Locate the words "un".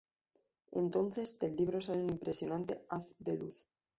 2.03-2.09